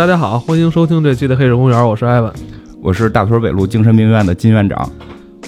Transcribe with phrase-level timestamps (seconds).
[0.00, 2.32] 啊，大家好，欢迎收听这期的《黑水公园》，我是艾文，
[2.82, 4.90] 我是大屯北路精神病院的金院长。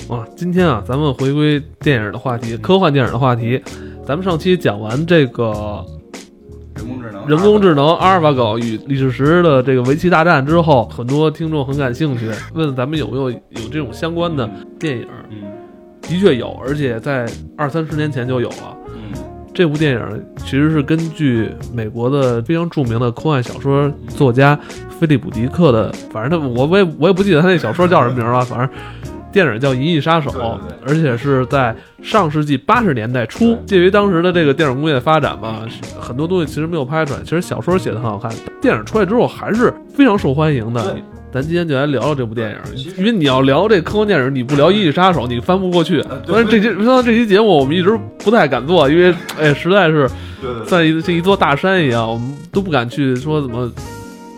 [0.08, 3.58] 哇，今天啊，咱们回归电影的话题，科幻电影的话题。
[4.06, 5.82] 咱们上期讲完这个
[6.76, 14.46] 人工智能，人工智能阿尔法狗与李世石的这个围棋大战之后，很多听众很感兴趣，问咱们有没有有这种相关的
[14.78, 15.06] 电影？
[15.30, 15.38] 嗯
[16.02, 17.26] 的确有，而且在
[17.56, 18.76] 二三十年前就有了。
[19.52, 24.58] 嗯这部电影其实是根据美国的非常著名的科幻小说作家
[24.98, 28.68] 菲利普·迪克的，反正他我我也我也不记得他那小说叫什么名了，反正
[29.30, 30.30] 电影叫《银翼杀手》
[30.86, 35.66] 而且是在上世纪八十年代初，介于当时的这个电影工业发展吧，
[36.00, 37.20] 很多东西其实没有拍出来。
[37.22, 41.02] 其实小说写的很好看，电影出来之后还是非常受欢迎的对。
[41.32, 45.98] 咱今天就来聊聊这部电影，因为你要聊这科幻电影，你不聊《银翼杀手》，你翻不过去。
[46.02, 50.06] 呃对反正这期说到这期节目，我们一直不太敢做，因为哎，实在是
[50.42, 53.72] 对对像一像一座大山一样，我们都不敢去说怎么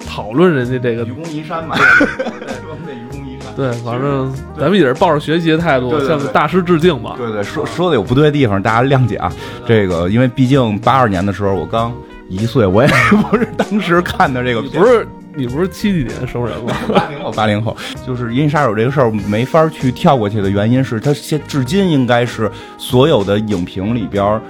[0.07, 1.11] 讨论人家这个愚。
[1.11, 1.75] 公移山嘛，
[2.87, 3.53] 愚公移山。
[3.57, 7.17] 对，反正咱们也是抱着学习的态度对对对向大师致敬吧。
[7.19, 9.33] 对对，说说的有不对的地方，大家谅解啊。
[9.67, 11.93] 这个，因为毕竟八二年的时候我刚
[12.29, 12.89] 一岁，我也
[13.31, 15.05] 不是当时看的这个不是
[15.37, 16.73] 你不是七几年生人吗？
[16.89, 24.41] 八零后，八零后，就是《银翼杀手》这个事儿没法去跳过去的原因是，它现至今应该是所有的影评里边儿，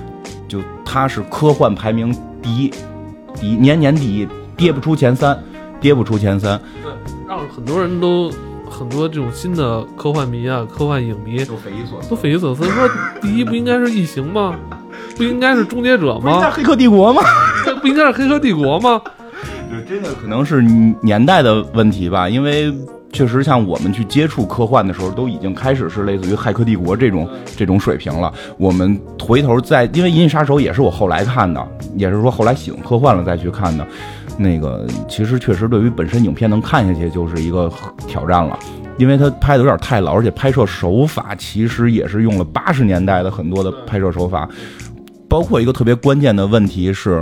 [0.46, 2.70] 就它是科幻排名第一，
[3.34, 5.38] 第一年年第一，跌不出前三，
[5.80, 6.92] 跌不出前三，对，
[7.26, 8.30] 让很多人都
[8.68, 12.10] 很多这种新的科幻迷啊、科幻影迷都匪夷所思。
[12.10, 12.88] 都匪夷所思，说
[13.22, 14.54] 第一不应该是异形吗？
[15.16, 16.38] 不应该是终结者吗？
[16.38, 17.22] 不是黑客帝国吗？
[17.64, 19.00] 这 不应该是黑客帝国吗？
[19.74, 20.62] 对，真的可能是
[21.02, 22.72] 年代的问题吧，因为
[23.12, 28.32] 确实像我们去接触科幻的时候，都已经开始是类似于《骇客帝国》这种这种水平了。
[28.56, 33.86] 我们回头再，因为《银翼杀手》也是我后来看的，也是说后来喜欢科幻了再去看的。
[34.36, 37.72] 那个其实确实对于本身影片能看下去就是一个
[38.06, 38.56] 挑战了。
[38.96, 44.48] 因为它拍的有点太老，而且拍摄手法其实也是用了八十年代的很多的拍摄手法，
[45.28, 47.20] 包括一个特别关键的问题是，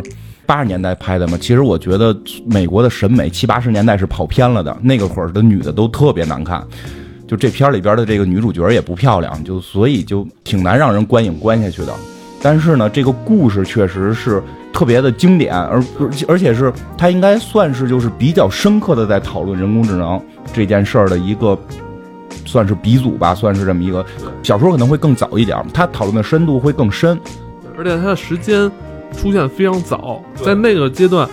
[0.53, 2.15] 八十年代拍的嘛，其实我觉得
[2.45, 6.63] 美国的审美七八十年代是跑偏了的，那个会儿的女的都特别难看，
[7.27, 11.95] 就这片儿里边的这个女主角也不漂亮，就所以就挺难让人观影观下去的。
[12.43, 14.43] 但是呢，这个故事确实是
[14.75, 20.21] 特别的经典，而而且而且是它应该算是就是比较深刻的在讨论人工智能
[20.53, 21.59] 这件事儿的一个。
[22.45, 24.05] 算是鼻祖吧，算是这么一个
[24.43, 27.19] 小说可能会更早一点，它讨论的深度会更深。
[27.79, 28.71] 而且它的时间
[29.13, 31.29] 出现非常早，在那个阶段，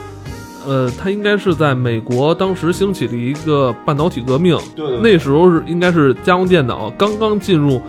[0.67, 4.99] 呃，它应该是在美国当时兴起的一个半导体革命，对。
[5.01, 7.81] 那时候是应该是家用电脑刚刚进入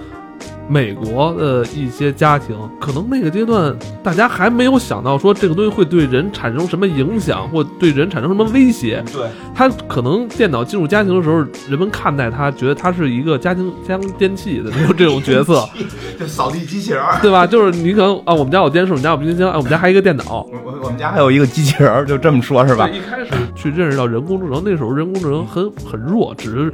[0.71, 9.03] 美国的一些家庭，可能那个阶段大家还没有想到说这个东西会对人产生什么影响，或对人产生什么威胁。
[9.13, 15.69] 对，他可能电脑进入家庭的时候，人们看待它，觉得它是一个家庭家用电器的这种这种角色。
[16.17, 17.19] 就 扫地机器人儿。
[17.21, 17.45] 对吧？
[17.45, 20.47] 就是你可能啊，我们家有电视，我们家有冰箱，哎，我们家还有一个电脑。
[20.55, 22.97] 我我我们家还有一个机器人儿，就这么说，是吧对，？
[22.97, 26.73] 一开始去认识到人工智能，那时候人工智能很很弱，只是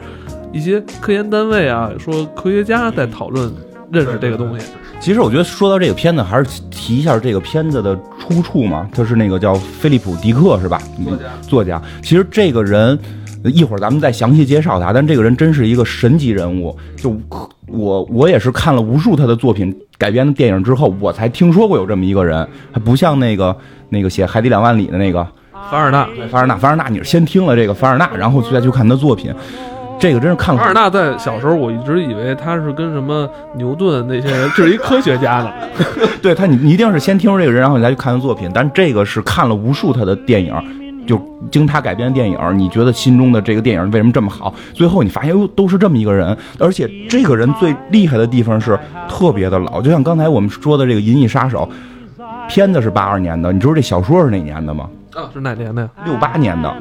[0.53, 3.51] 一些科研单位啊，说科学家在讨论
[3.91, 4.67] 认识这个东西。
[4.99, 8.89] 其实我觉得说到这个片子，还是提一下这个片子的出处嘛。
[8.93, 10.81] 他是那个叫菲利普·迪克，是吧？
[11.05, 11.83] 作家作家。
[12.03, 12.99] 其实这个人，
[13.45, 14.93] 呃一会儿咱们再详细介绍他。
[14.93, 16.75] 但这个人真是一个神级人物。
[16.97, 17.15] 就
[17.67, 23.55] 我我也是看了无数他的作品改编的电影之后，我才听说过有这么一个人，还不像那个
[23.91, 25.27] 那个写《海底两万里》的那个
[25.71, 26.57] 凡尔纳，凡尔纳。
[26.57, 29.33] 凡尔纳，你是先听了这个凡尔纳，然后再去看他作品。
[29.99, 35.51] 这个真是看了凡尔纳在小时候，我一直以为他是跟什么牛顿那些人是一科学家呢。
[36.23, 38.51] 对他，你你一定是先听说这个人，然后你再去看他作品。
[38.53, 40.55] 但这个是看了无数他的电影，
[41.07, 41.21] 就
[41.51, 44.55] 经他改编的电影，你觉得心中的这个电影为什么这么好？
[44.75, 48.79] 最后你发现哟，都是这么一个人，而且这个人最厉害的地方是
[49.09, 51.69] 特别的老，就像刚才我们说的这个《银翼杀手》，
[52.49, 54.91] 片子是八二年的，你知道这小说是哪年的吗？
[55.15, 55.89] 啊，是哪年的呀？
[56.05, 56.77] 六八年的，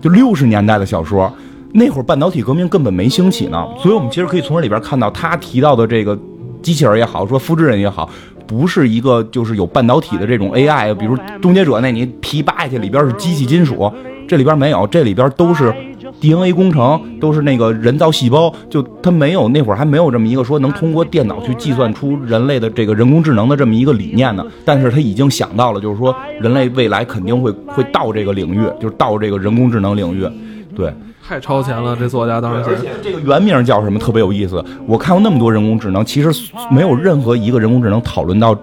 [0.00, 1.32] 就六十年代的小说。
[1.72, 6.18] 那会儿半导体革命根本没兴起呢，所以我们其实可以从这里边看到他提到的这个
[6.62, 8.08] 机器人也好，说复制人也好，
[8.46, 13.92] 不是一个就是有半导体的这种 AI，比如终结者那你皮扒下去里边是机器金属，
[14.26, 15.74] 这里边没有，这里边都是
[16.20, 24.44] DNA 工程，都是那个人造细胞，就他没有那会儿还没有这么一个说能通过电脑去计算出人类的这个人工智能的这么一个理念呢。
[24.64, 30.26] 但是他已经想到了，就是说人类未来肯定会会到这个领域，就是到这个人工智能领域，
[30.74, 30.90] 对。
[31.26, 34.64] 太超前了，这作家当时而且这个原名叫什么特别有意思。
[34.86, 36.30] 我看过那么多人工智能，其实
[36.70, 38.56] 没有任何一个人工智能讨论到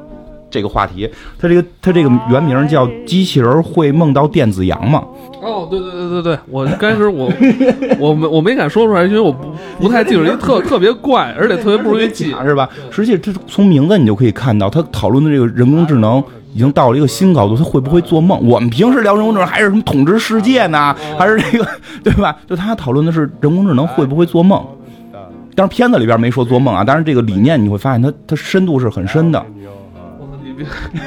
[0.49, 1.09] 这个话题。
[1.37, 5.03] 它这个它这个原名叫《机器人会梦到电子羊吗》？
[5.45, 7.29] 哦，对对对对对，我开始我
[7.99, 12.33] 我没我没敢说出来，因为我不不太记住，因为特特别怪，而且特别不容易记。
[12.47, 12.69] 是吧？
[12.89, 17.55] 实际这从名字你就可以看到，他讨论的这个人工智能已经到了一个新高度。
[17.57, 18.39] 他会不会做梦？
[18.47, 20.95] 我们平时聊人工智能还是什么统治世界呢？
[21.17, 21.67] 还是这个
[22.03, 22.35] 对吧？
[22.47, 24.63] 就他讨论的是人工智能会不会做梦。
[25.55, 29.45] 但是片子里边没说做梦啊，但是这个理念你会发现，它它深度是很深的。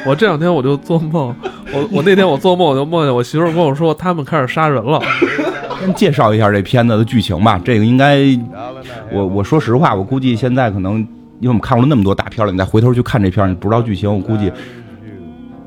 [0.04, 1.34] 我这两天我就做梦，
[1.72, 5.00] 我我那天我做梦我就梦见我媳妇跟我说他们开始杀人了。
[5.80, 8.20] 先介绍一下这片子的剧情吧，这个应该
[9.12, 10.98] 我我说实话，我估计现在可能
[11.40, 14.50] 因为我们看过了那么多大片了，你再回头去看这片，你不知道剧情，我估计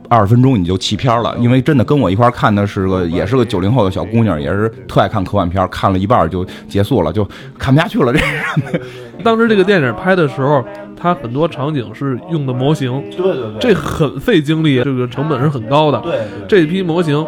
[0.10, 1.36] 二十分钟你就弃片了。
[1.40, 7.24] 因为真的跟我一块看的是个也是个九零后的小姑娘，也是特爱看科幻片，看了一半就结束了，就
[7.58, 8.12] 看不下去了。
[8.12, 8.20] 这
[9.24, 10.62] 当时这个电影拍的时候。
[11.02, 15.98] 它很多场景是用的模型，对对对，这很费精力，这个成本是很高的。
[16.02, 17.26] 对，这批模型，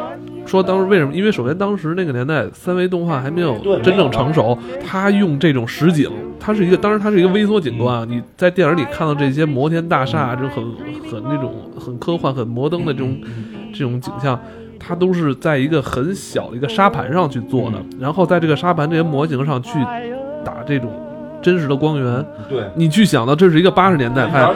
[0.51, 1.13] 说当时为什么？
[1.13, 6.12] 因为首先当时那个年代三维动画还没有真正成熟，它用这种实景，
[6.42, 8.06] 它是一个，当时它是一个微缩景观啊。
[8.06, 13.18] 你在电影里看到这些摩天大厦，这种很很那种很科幻、很摩登的这种
[13.71, 14.38] 这种景象，
[14.77, 19.80] 它都是在一个很小的一个沙盘上去做的，然后在这个沙盘这些模型上去
[20.44, 20.92] 打这种。
[21.42, 24.48] 真实的光源，对你去想到这是一个八十年代拍，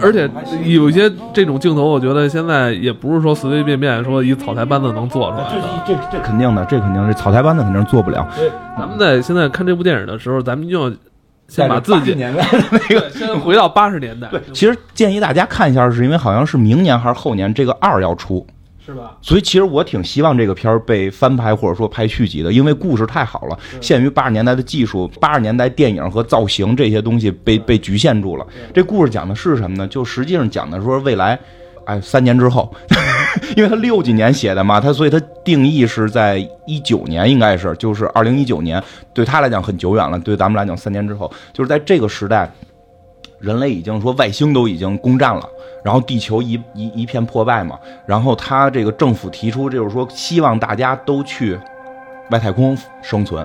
[0.00, 0.28] 而且
[0.64, 5.44] 有一些这种镜头，我觉得现在也不是说随随便便说一草台班子能做出来。
[5.86, 8.26] 这这这肯定的，这肯定是草台班子肯定做不了。
[8.76, 10.96] 咱们在现在看这部电影的时候，咱们就要
[11.48, 14.28] 先把自己年代的那个先回到八十年代。
[14.28, 18.46] 对，其实建议大家看一下，是因为好像是明年还是后年这个二要出。
[18.90, 19.16] 是吧？
[19.22, 23.56] 所以其实我挺希望这个片儿被翻拍或者说拍续集的，因为故事太好了。
[23.80, 28.44] 限于八十年代的技术，八十年代电影和造型这些东西被被局限住了。
[28.74, 29.86] 这故事讲的是什么呢？
[29.86, 31.38] 就实际上讲的说未来，
[31.84, 32.74] 哎，三年之后，
[33.56, 38.82] 因为他六几年写的嘛，他所以他定义是在一九年，应该是就是二零一九年，
[39.14, 42.50] 对他来讲很久远了，对咱们来讲三年之后，就是在这个时代，
[43.40, 45.48] 人类已经说外星都已经攻占了。
[45.82, 51.58] 然后地球一一一片破败嘛，然后他这个政府提出就是说，希望大家都去
[52.30, 53.42] 外太空生存，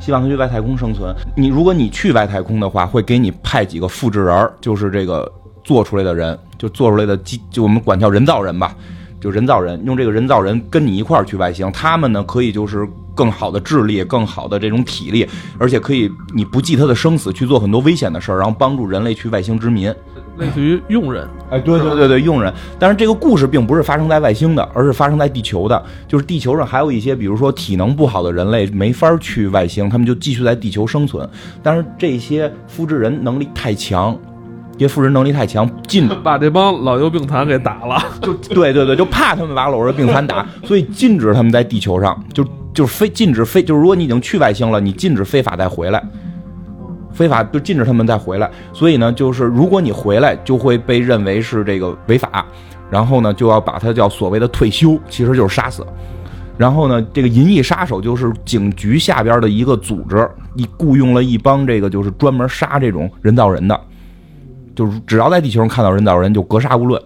[0.00, 1.14] 希望他去外太空生存。
[1.36, 5.30] 你如果你去外太空的话，会给你派几个复制人，就是这个
[5.62, 8.74] 做出来的人，就做出来的机，就我们管叫人造人吧，
[9.20, 12.84] 就人造人，用这个人造人跟你一块儿去外星，他们呢可以就是
[13.18, 15.26] 更好的智力，更好的这种体力，
[15.58, 19.92] 而且可以你不计他的生死去做很多危险的事儿，然后帮助人类去外星殖民。
[20.36, 22.54] 类似于佣人，哎，对对对对，佣人。
[22.78, 25.84] 但是这个故事并不是发生在外星的，而是发生在地球的。
[26.06, 31.28] 就是地球上还有一些，比如说体能不好的人类，没法去外星，他们就继续在地球生存。
[31.60, 34.16] 但是这些复制人能力太强，
[34.78, 38.02] 这些复制人能力太强，禁 把这帮老幼病残给打了。
[38.22, 46.02] 就对对对，就怕他们把老弱病残打，所以禁止他们在地球上，就就是非禁止非，就是如果你已经去外星了，你禁止非法再回来。
[47.10, 52.46] 非法就禁止他们再回来，所以呢，就是如果你回来，就会被认为是这个违法，
[52.88, 55.84] 然后呢，就要把他叫所谓的退休，其实就是杀死。
[56.56, 63.80] 然后呢，这个银翼杀手就是警局下边的一个组织，你雇佣了一帮这个就是专门杀这种人造人的，
[64.78, 67.02] 就是只要在地球上看到人造人就格杀勿论，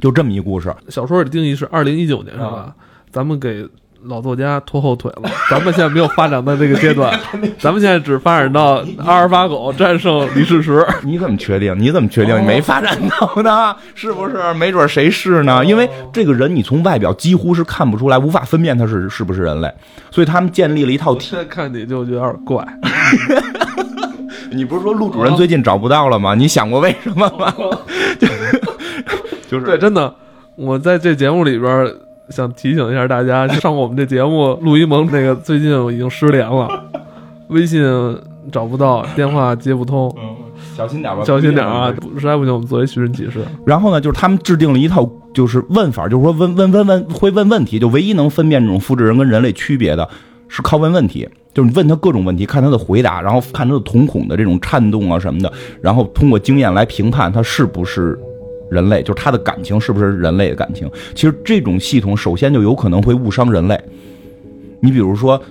[0.00, 0.74] 就这么一故事。
[0.88, 2.74] 小说的定义是二零一九年是吧？
[3.12, 3.64] 咱们给。
[4.04, 7.20] 老作家拖后腿了，咱们现在没有发展到这个阶段，
[7.60, 10.82] 咱们现在只发展到阿尔法狗战胜李世石。
[11.02, 11.78] 你怎么确定？
[11.78, 13.76] 你怎么确定你没发展到呢？
[13.94, 14.54] 是不是？
[14.54, 15.62] 没准谁是呢？
[15.66, 19.70] 因为这个人你从外表几乎是看不出来，无法分辨他是是不是人类，
[20.10, 21.18] 所以他们建立了一套。
[21.18, 22.66] 现在看你就有点怪。
[24.52, 26.34] 你不是说陆主任最近找不到了吗？
[26.34, 27.54] 你想过为什么吗？
[29.50, 30.14] 就是对，真的，
[30.56, 31.92] 我在这节目里边。
[32.30, 36.68] 想提醒一下大家，上过我们这节目，陆一萌那个最近已经失联了，
[37.48, 37.82] 微信
[38.52, 40.08] 找不到，电话接不通，
[40.76, 41.92] 小心点吧，小心点啊！
[42.16, 43.44] 实在不行，我们作为寻人启事。
[43.66, 50.08] 然后呢，就是他们制定了一套就是问法，就是说问问问问会问问题，就唯一能分辨这种复制人跟人类区别的
[50.50, 58.18] 是靠问问题，就是你问他各种问题，看他的回答，然后看他的瞳孔的这种颤动啊什么的，然后通过经验来评判他是不是。
[58.70, 60.88] 人类就是他的感情是不是人类的感情？
[61.12, 63.76] 其实这种系统首先就有可能会误伤人类。
[64.80, 65.42] 你比如说，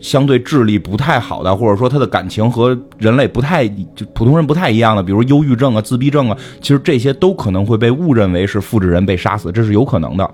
[0.00, 10.28] 相对智力不太好的，或者说他的感情和人类不太就普通人不太一样的，比如忧郁症啊、自闭症啊，其实这些都可能会被误认为是复制人被杀死，这是有可能的。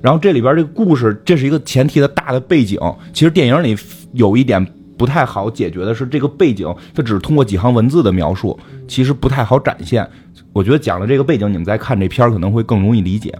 [0.00, 2.78] 然后这里边这个故事，这是一个前提的大的背景。
[3.12, 3.76] 其实电影里
[4.12, 4.64] 有一点
[4.96, 10.08] 不太好解决的是，这个背景它只是通过几行文字的描述，其实不太好展现。
[10.52, 13.36] 我觉得讲了这个背景，你们再看这片儿可能会更容易理解。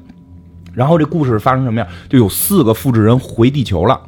[0.75, 1.89] 然后这故事发生什么样？
[2.09, 4.01] 就有四个复制人回地球了，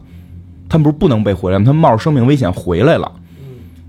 [0.69, 1.65] 他们不是不能被回来吗？
[1.65, 3.11] 他们冒着生命危险回来了。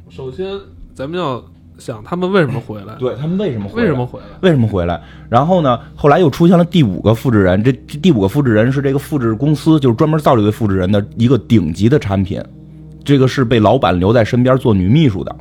[0.09, 0.47] 首先
[0.95, 1.43] 咱们要
[1.81, 3.87] 想他们为什么回来，对他们为什么回来？
[3.87, 4.25] 为什么回来？
[4.41, 5.01] 为什么回来？
[5.29, 5.79] 然后呢？
[5.95, 12.39] 后来又出现了第五个复制人，这第五个复制人是这个复制公司，就是专门造这个复制人的一个顶级的产品。
[13.03, 15.35] 这个是被老板留在身边做女秘书的。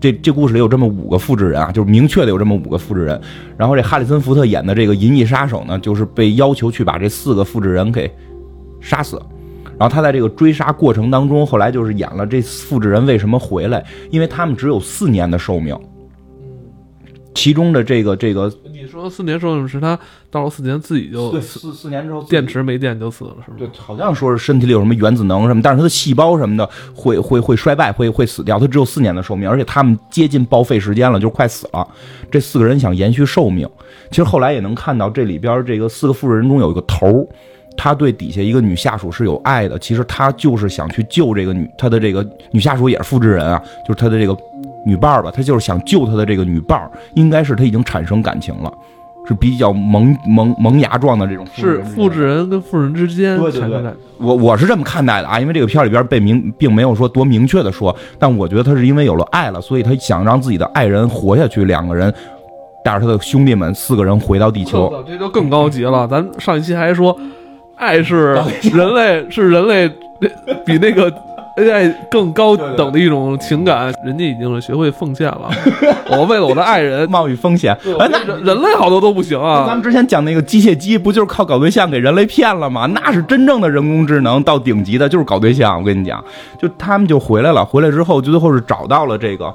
[0.00, 3.20] 这这故事里有这么五个复制人啊，就是明确的有这么五个复制人。
[3.56, 8.12] 然后这哈里森福特演的这个银翼杀手呢，就是被要求去把这四个复制人给
[8.80, 9.16] 杀死。
[9.78, 15.76] 然后他在这个追杀过程当中，后来就是演了这复制人为什么回来，因为他们只有四年的寿命。
[17.34, 19.98] 其中的这个这个，你说四年寿命是他
[20.30, 23.56] 到了四年自己就对四四年之后电池没电就死了是吗？
[23.58, 28.56] 对，好像说是身体里有什么原子能什么，但是他的细胞什么的会会会衰败，会会死掉。
[28.56, 31.86] 他只有四年的寿命，而且他们接近报废时间了，就快死了。
[32.30, 33.68] 这四个人想延续寿命，
[34.10, 37.28] 其实后来也能看到这里边这个四个复制人中有一个头
[37.76, 39.78] 他对底下一个女下属是有爱的。
[39.78, 44.36] 其实他就是想去救这个女，他的这个女下属也是复制人啊，就是他的这个。
[44.86, 48.70] 女伴儿吧，他就是想救他的这个女伴儿，应该是他已经产生感情了，
[49.26, 51.46] 是比较萌萌萌芽状的这种。
[51.54, 53.96] 是复制人跟复制人之间产生感。
[54.18, 61.64] 我我是这么看待的啊，因为这个片里边被明并没有说多明确的说，但我觉得他是因为有了爱了，所以他想让自己的爱人活下去。
[61.64, 62.12] 两个人
[62.84, 66.06] 带着他的兄弟们四个人回到地球，这就更高级了。
[66.06, 67.18] 咱上一期还说，
[67.76, 68.38] 爱是
[68.72, 69.88] 人类是人类
[70.64, 71.12] 比那个。
[71.56, 75.48] AI 更高等的一种情感，人家已经学会奉献了。
[76.10, 79.64] 我为了我的爱人冒雨风险，哎，那人类好多都不行啊。
[79.64, 82.86] 咱们之前讲那个机械机，不就是靠搞对象给人类骗了吗？
[82.86, 85.78] 那是真正的人工智能到顶级的，就是搞对象。
[85.78, 86.20] 我跟你讲，
[86.58, 89.54] 就他们就回来了，回来之后就最后是找到了这个，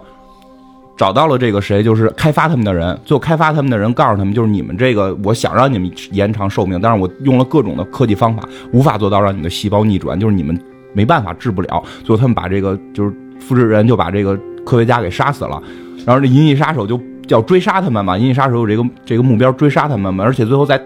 [0.99, 2.95] 找到了这个谁，就是开发他们的人。
[3.05, 10.59] 最后开发他们的人告诉他们，就是你们这个，我想让你们延长寿命，但是我用了各种的科技方法，无法做到让你的细胞逆转，就是你们。
[10.91, 15.61] 没办法治不了，最后他们把这个就是复制人就把这个科学家给杀死了，
[16.03, 20.81] 然后这银翼杀手就要追杀他们嘛，银翼杀手有这个这个目标追杀他们嘛，而且最后在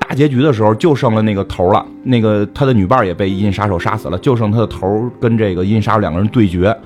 [0.00, 6.76] 大结局的时候就剩了那个头了，那个他的女伴也被银翼杀手杀死了，就剩他的头跟这个银翼杀手两个人对决，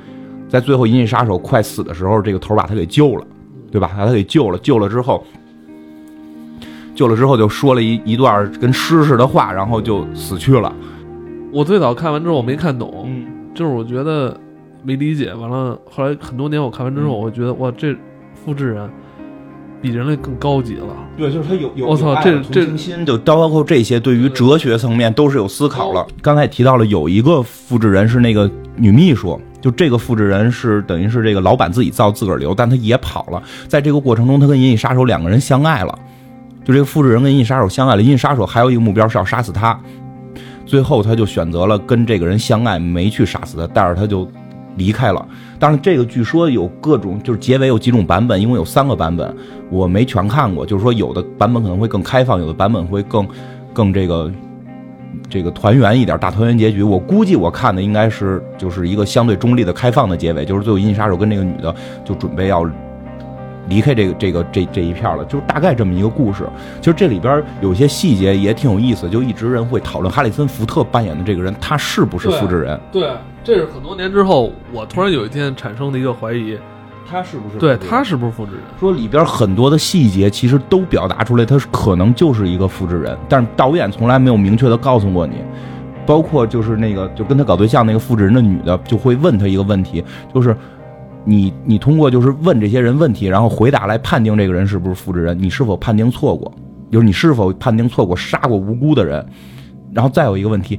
[0.54, 3.26] 在最后银翼杀手快死的时候，这个头把他给救了，
[3.72, 3.90] 对吧？
[3.98, 5.26] 把他给救了，救了之后，
[6.94, 10.72] 救了之后就说了一一段跟诗似的话，然后就死去了。
[11.52, 13.10] 我最早看完之后我没看懂，
[13.52, 14.38] 就是我觉得
[14.84, 15.34] 没理解。
[15.34, 17.92] 完了，后来很多年我看完之后，我觉得哇，这
[18.44, 18.88] 复制人
[19.82, 20.96] 比人类更高级了。
[21.16, 26.06] 对，就是他有有我操，这这心就包括这些，对于哲学层面都是有思考了。
[26.22, 33.42] 刚才提到了有一个复制人是那个女秘书，就这个复制人是等于是这个老板自己造自个儿留，但他也跑了。
[33.66, 35.98] 在这个过程中，他跟银翼杀手两个人相爱了。
[36.66, 39.80] 就这个复制人跟银翼杀手相爱了，银翼杀手还有一个目标是要杀死他。
[40.66, 44.30] 最后，他就选择了跟这个人相爱，没去杀死他，带着他就
[44.76, 45.26] 离开了。
[45.58, 49.34] 当然，这个据说有各种，就是结尾有几种版本，一共有三个版本，
[49.70, 50.66] 我没全看过。
[50.66, 53.26] 就是说，有的版本可能会更开放，有的版本会更
[53.72, 54.30] 更这个
[55.34, 56.80] 这个团圆一点，大团圆结局。
[56.84, 61.74] 我估计我看的应该是就是一个相对中立的开放的结尾，就是最后银翼杀手跟这个女的
[62.04, 62.64] 就准备要。
[63.66, 66.46] 离开这个这个这这一片了，就是大概这么一个故事。
[66.82, 72.78] 其实这里边有些细节也挺有意思，就一直人会讨论哈里森福特扮演的这个人，他是不是复制人？
[72.92, 73.08] 对，
[73.42, 76.58] 这是很多年之后，我突然有一天产生的一个怀疑，
[77.08, 77.58] 他是不是？
[77.58, 78.62] 对他是不是复制人？
[78.78, 85.36] 说里边很多的细节其实都表达出来，他是可能就是一个复制人，但是导演从来没有明确的告诉过你。
[86.06, 90.56] 包括就是那个就跟他搞对象那个复制人的女的，就会问他一个问题，就是。
[91.26, 96.52] 你你通过就是问这些人问题，然后回答来判定这个人是不是复制人，你是否判定错过？
[96.92, 99.26] 就是你是否判定错过杀过无辜的人？
[99.90, 100.78] 然后再有一个问题，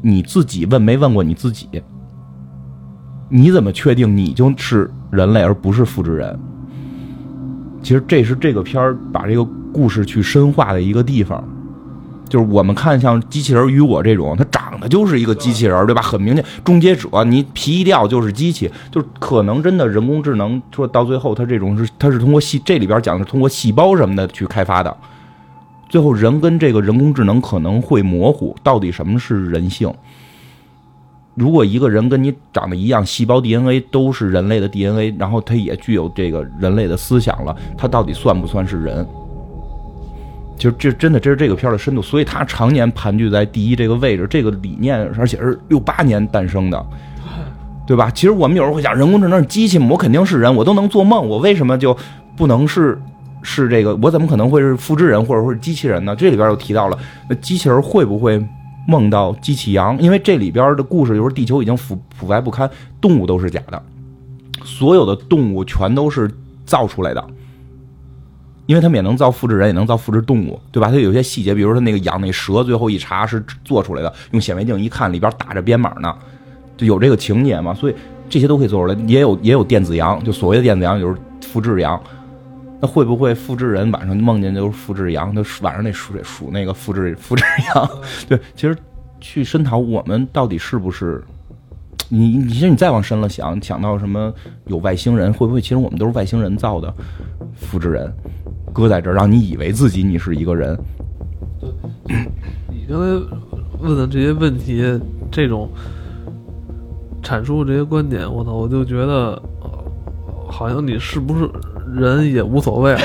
[0.00, 1.68] 你自己问没问过你自己？
[3.28, 6.38] 你怎么确定你就是人类而不是复制人？
[7.82, 11.42] 其实这是这个片儿把这个故事去深化的一个地方。
[12.28, 16.02] 就是我们看像机器人与我这种，它长得就是一个机器人，对吧？
[16.02, 24.96] 很明显，终结者你皮一掉就是机器，就是可能真的人工智能说到最后，它这种是它是通过细这里边讲的通过细胞什么的去开发的，
[25.88, 29.88] 最后人跟这个人工智能可能会模糊，到底什么是人性？
[31.36, 39.06] 如果一个人跟你长得一样，细胞 DNA 都是人类的 DNA，然后他也具有这个人类的思想了，他到底算不算是人？
[40.56, 44.26] 就这真的，这是这个片的深度，所以它常年盘踞在第一这个位置。
[44.30, 46.86] 这个理念，而且是六八年诞生的，
[47.86, 48.10] 对吧？
[48.10, 49.88] 其实我们有时候会讲，人工智能是机器吗？
[49.90, 51.94] 我肯定是人，我都能做梦，我为什么就
[52.34, 52.98] 不能是
[53.42, 56.16] 是这个，我怎么可能会是复制人或者说是机器人呢？
[56.16, 58.42] 这里边又提到了，那机器人会不会
[58.86, 59.98] 梦到机器羊？
[60.00, 63.82] 因为这里边的故事就是地球已经腐腐败不堪，动物都是假的，
[64.64, 66.30] 所有的动物全都是
[66.64, 67.24] 造出来的。
[68.66, 70.88] 因为他们也能造复制人，也能造复制动物，对吧？
[70.90, 76.12] 它有些细节，比如说那个羊那蛇，最后一查是做出来的，用显微镜一看，里边打着编码呢，
[76.76, 77.72] 就有这个情节嘛。
[77.72, 77.94] 所以
[78.28, 82.00] 这些都可以做出来，也有也有电子羊，就所谓的电子羊就是复制羊。
[82.80, 85.34] 那会不会复制人晚上梦见就是复制羊？
[85.34, 87.90] 他晚上那数数那个复制复制羊？
[88.28, 88.76] 对，其实
[89.20, 91.22] 去深讨我们到底是不是？
[92.08, 94.32] 你你其实你再往深了想，想到什么
[94.66, 95.32] 有外星人？
[95.32, 96.94] 会不会其实我们都是外星人造的
[97.56, 98.12] 复制人？
[98.72, 100.78] 搁在这儿，让你以为自己你是一个人。
[102.68, 103.06] 你刚才
[103.80, 104.84] 问的这些问题，
[105.32, 105.68] 这种
[107.22, 109.42] 阐述这些观点，我操，我就觉得，
[110.46, 111.50] 好像你是不是
[111.94, 113.00] 人也无所谓了。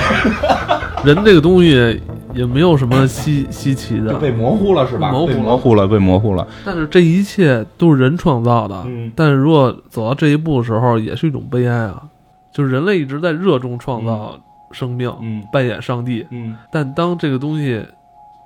[1.05, 2.01] 人这个东西
[2.33, 5.11] 也没有什么稀稀奇的，被模糊了是吧？
[5.11, 6.47] 模糊模糊了，被模糊了。
[6.63, 8.83] 但是这一切都是人创造的。
[8.85, 9.11] 嗯。
[9.15, 12.03] 但是如果走到这一步的时候，也是一种悲哀啊！
[12.51, 14.37] 就是人类一直在热衷创造。
[14.73, 17.85] 生命，嗯，扮演上帝，嗯，但当这个东西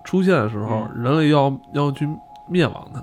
[0.04, 2.10] 出现的时候，人类要要去
[2.50, 3.00] 灭亡它，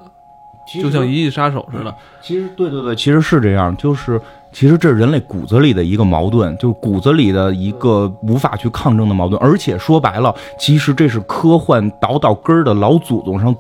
[0.67, 1.95] 就像《银翼杀手》似的。
[2.21, 4.21] 其实，对对对，其实是这样，就是
[4.53, 9.41] 其实这是人类骨子里的一个矛盾，就是骨子里的一个无法去抗争的矛盾。
[9.43, 13.55] 而且说白了，其实这是科幻倒到根儿的老祖宗上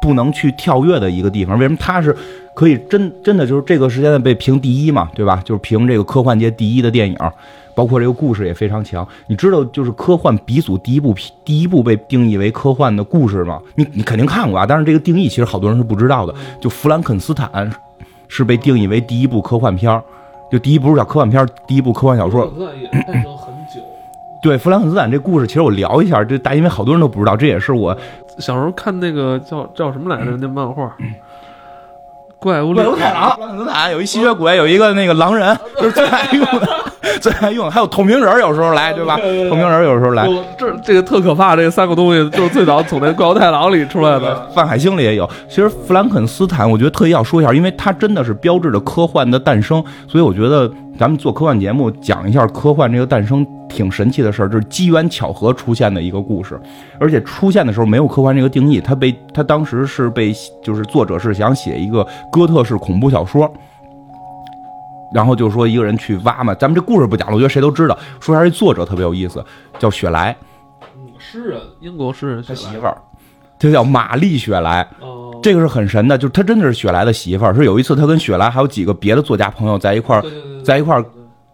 [0.00, 1.58] 不能去跳跃的一个地方。
[1.58, 2.14] 为什么它是
[2.54, 5.08] 可以真真的就是这个时间段被评第一嘛？
[5.14, 5.40] 对吧？
[5.44, 7.16] 就是评这个科幻界第一的电影。
[7.74, 13.58] 包括这个故事也非常强，你知道就是科幻鼻祖第一部第一部被定义为科幻的故事吗？
[13.76, 16.34] 你你肯定看过啊，但是这个定义其实好多人是不知道的。
[16.60, 17.48] 就《弗兰肯斯坦》
[18.34, 20.02] 是被定义为第一部科幻片儿，
[20.50, 22.50] 就第一部是叫科幻片儿，第一部科幻小说。
[23.06, 23.82] 诞生很久。
[24.42, 27.94] 对《弗兰肯斯坦》这故事，其实我聊一下，这大因为好多人都不知道，这也是我
[28.38, 30.96] 小时候看那个叫叫什么来着那漫画。
[32.38, 36.66] 怪物怪物太郎，弗兰肯斯坦有一吸血鬼，有一个那个狼人，就是最爱用的，
[37.20, 37.70] 最爱用。
[37.70, 39.16] 还有透明人，有时候来，对吧？
[39.16, 40.28] 透明人有时候来。
[40.56, 45.28] 这这个特可怕，这三个东西就是最早从那怪物太郎里出来的， 范海辛里也有。
[45.48, 53.46] 其实弗兰肯斯坦，我觉得特意要说一下，因为它真的是标志着科幻的诞生，所以我觉得咱们做科幻节目讲一下科幻这个诞生。
[53.72, 56.60] 挺神奇的事儿，这是机缘巧合出现的一个故事，
[57.00, 60.30] 而且出现的时候没有科幻这个定义，他被他当时是被
[60.62, 63.50] 就是作者是想写一个哥特式恐怖小说，
[65.14, 67.98] 然后就说一个人去挖嘛，咱们这故事不讲了，我觉得谁都知道。
[68.20, 69.44] 说一下这作者特别有意思，
[69.78, 70.36] 叫雪莱，
[71.18, 72.96] 诗人，英国诗人，他媳妇儿，
[73.58, 74.88] 他叫玛丽雪莱，
[75.42, 77.54] 这个是很神的，就是他真的是雪莱的媳妇儿。
[77.54, 80.24] 是有一次他跟雪莱还有几个别的作家朋友在一块儿，
[80.64, 81.04] 在一块儿。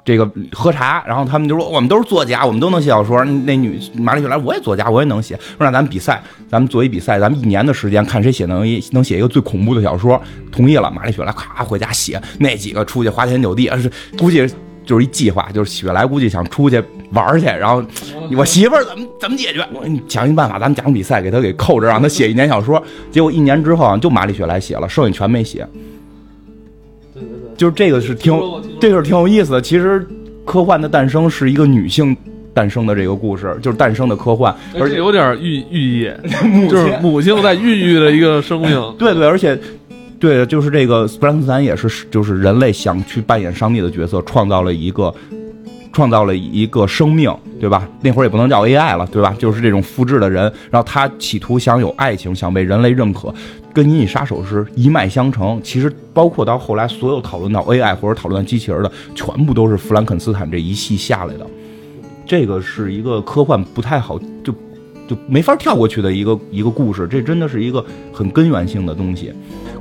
[0.09, 3.23] 这个喝茶，然后他们就说我们都是作家，我们都能写小说。
[3.27, 5.37] 那女马丽雪莱，我也作家，我也能写。
[5.37, 10.19] 说让咱们比赛，咱们做一比赛，咱们一年的时间看谁写能一能写一个最恐怖的小说。
[10.51, 12.19] 同意了，马丽雪莱咔回家写。
[12.39, 14.49] 那几个出去花天酒地，是估计
[14.87, 17.45] 就是一计划，就是雪莱估计想出去玩去。
[17.45, 17.85] 然后
[18.35, 19.63] 我媳妇儿怎么怎么解决？
[19.75, 22.83] 我你想一办法，咱们讲比赛，给他给扣着，让他写一年小说。
[23.11, 25.69] 结果一年之后啊，就马丽雪莱写了，剩下全没写。
[27.59, 28.33] 就是这个是挺，
[28.81, 29.61] 这个是挺有意思的。
[29.61, 30.07] 其实，
[30.47, 32.17] 科幻的诞生是一个女性
[32.55, 36.11] 诞生的这个故事，就是诞生的科幻，而且有点寓寓意，
[36.71, 38.95] 就是母亲在孕育的一个生命。
[38.97, 39.59] 对对，而且，
[40.21, 45.13] 对，就是这个斯普兰斯坦也是，就是人类想去扮演上帝的角色，创造了一个，
[45.93, 47.89] 创造了一个生命，对吧？
[48.01, 49.35] 那会儿也不能叫 AI 了，对吧？
[49.37, 53.35] 就是这种复制的人，然后他企图想有爱情，想被人类认可。
[53.79, 61.47] 跟《银翼杀手》是一脉相承，其实包括到后来所有讨论到 AI 或者讨论机器人的，全部都是弗兰肯斯坦这一系下来的。
[62.27, 64.53] 这个是一个科幻不太好就
[65.07, 69.33] 就没法跳过去的一个一个故事，这真的是一个很根源性的东西。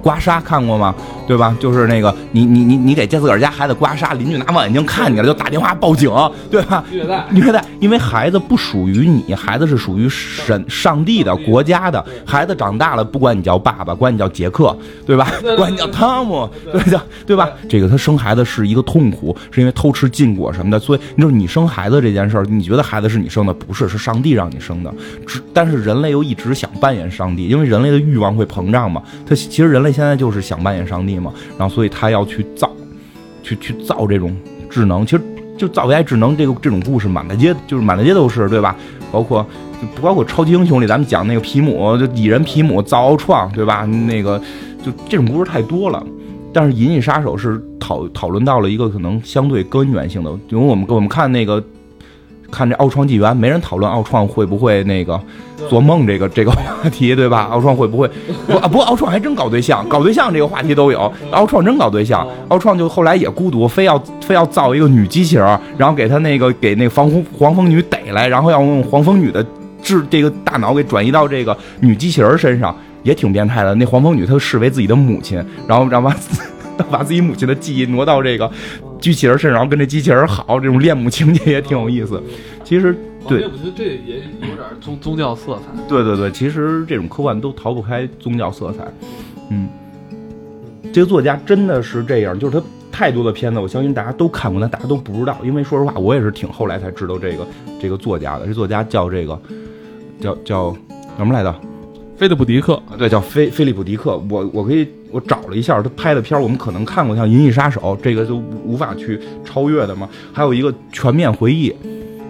[0.07, 0.95] 刮痧看过吗？
[1.27, 1.53] 对吧？
[1.59, 6.09] 就是那个你你你你给自个儿家孩子刮痧，邻居拿望远镜看见了就打电话报警，
[6.49, 6.81] 对吧？
[6.89, 12.01] 虐待虐待，因为孩子不属于你，孩子是属于神上帝的国家的。
[12.25, 14.73] 孩子长大了，不管你叫爸爸，管你叫杰克，
[15.05, 15.29] 对吧？
[15.57, 17.49] 管你叫汤姆， 对叫对吧？
[17.67, 20.79] 这个他生孩子是一个痛苦，是因为偷吃禁果什么的。
[20.79, 23.53] 所以你说你生孩子这件事儿，你觉得孩子是你生的？
[23.53, 24.93] 不是，是上帝让你生的。
[25.25, 29.03] 只但是人类又一直想扮演上帝，因为人类的欲望会膨胀嘛。
[29.27, 29.96] 他其实人类。
[29.97, 32.71] 现在就是想扮演上帝嘛，然后所以他要去造，
[33.41, 34.31] 去去造这种
[34.69, 35.03] 智能。
[35.03, 35.23] 其实
[35.57, 38.75] 就造 AI 智能这个这种故事满大街就是满大街都是，对吧？
[39.11, 39.43] 包括
[39.95, 43.85] 不包括超级英雄里咱们讲那个皮姆，就蚁人皮姆造奥创，对吧？
[43.85, 44.39] 那个
[44.85, 46.05] 就这种故事太多了。
[46.53, 51.63] 但是《银翼杀手》是讨讨论到了一个可能相对根源性的，因为我们我们看那个
[52.51, 55.19] 看这奥创纪元，没人讨论奥创会不会那个
[55.69, 57.47] 做梦这个这个话题，对吧？
[57.51, 58.09] 奥创会不会
[58.47, 58.67] 不啊？
[58.67, 61.11] 不过奥创还真搞对象， 搞对象这个话题都有。
[61.31, 69.45] 奥创真搞对象，奥创就后来也孤独，非要非要造一个女机器人，然后给他那个给那个黄蜂黄蜂女逮来，然后要用黄蜂女的
[69.81, 73.75] 智这个大脑给转移到这个女机器人身上，也挺变态的。
[73.75, 76.15] 那黄蜂女她视为自己的母亲，然后让把
[76.89, 78.49] 把自己母亲的记忆挪到这个。
[78.99, 82.21] 机器人身上跟这机器人好，这种恋母情节也挺有意思。
[82.63, 82.95] 其实，
[83.27, 85.81] 对，我觉得这也有点宗宗教色彩。
[85.87, 88.85] 对对对，其实这种科幻都逃不开宗教色彩。
[89.49, 89.69] 嗯，
[90.91, 95.37] 这个作家真的是这样，就是他太多的片子，我相信大家都看过，但大家都不知道。
[95.43, 97.47] 因为说实话，我也是挺后来才知道这个
[97.79, 98.45] 这个作家的。
[98.45, 99.39] 这作家叫这个
[100.19, 100.77] 叫叫
[101.17, 101.55] 什么来着？
[102.17, 104.17] 菲利普·迪克，对，叫菲菲利普·迪克。
[104.29, 110.07] 我我可以我找了一下他拍的片儿我们可能看过，像《银翼杀手》，这个就无法去超越的嘛。
[110.33, 111.69] 还有一个《全面回忆》，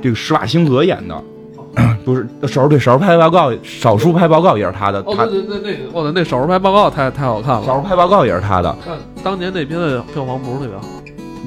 [0.02, 1.24] 这个施瓦辛格演的，
[2.06, 5.00] 不是少数对少数派报告，少数拍报告也是他的。
[5.00, 7.66] 哦，对对对，那个，那少数派报告太太好看了。
[7.66, 8.76] 少数派报告也是他的。
[9.24, 10.84] 当年那片的票房不是特别好，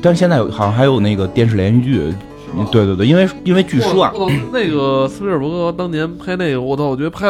[0.03, 2.15] 但是现在好像还有那个电视连续剧。
[2.73, 4.13] 对对对，因为因为据说啊，
[4.53, 7.27] 那个斯皮尔伯格当年拍那个，我操，我觉得拍。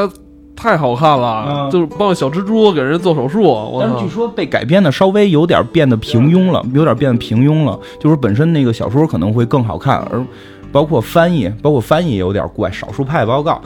[0.61, 3.79] 太好看了，就是帮小蜘蛛给人做手术。
[3.81, 7.79] 但是据说被改编的稍微有点变得平庸了，有点变得平庸了。
[7.99, 10.23] 就是本身那个小说可能会更好看，而
[10.71, 12.71] 包括翻译，包括翻译有点怪。
[12.71, 13.59] 少数派报告，